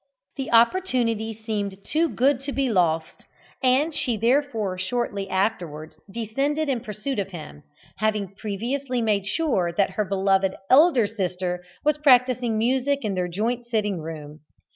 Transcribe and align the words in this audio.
The 0.35 0.51
opportunity 0.51 1.31
for 1.31 1.41
a 1.41 1.41
tête 1.41 1.43
à 1.43 1.43
tête 1.43 1.45
seemed 1.45 1.83
too 1.85 2.09
good 2.09 2.39
to 2.45 2.51
be 2.51 2.71
lost, 2.71 3.25
and 3.61 3.93
she 3.93 4.17
therefore 4.17 4.79
shortly 4.79 5.29
afterwards 5.29 5.99
descended 6.11 6.69
in 6.69 6.79
pursuit 6.79 7.19
of 7.19 7.27
him, 7.29 7.61
having 7.97 8.33
previously 8.33 8.99
made 8.99 9.27
sure 9.27 9.71
that 9.71 9.91
her 9.91 10.03
beloved 10.03 10.55
elder 10.71 11.05
sister 11.05 11.63
was 11.85 11.99
practising 11.99 12.57
music 12.57 13.05
in 13.05 13.13
their 13.13 13.27
joint 13.27 13.67
sitting 13.67 13.99
room. 14.01 14.39